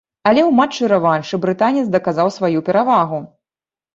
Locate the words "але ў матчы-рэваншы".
0.27-1.39